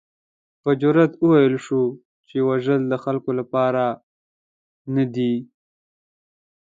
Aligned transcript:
په 0.61 0.69
جرات 0.81 1.11
وویل 1.17 1.55
شول 1.65 1.89
چې 2.27 2.37
وژل 2.49 2.81
د 2.87 2.93
خلکو 3.03 3.29
لپاره 3.39 3.83
نه 4.95 5.05
دي. 5.15 5.35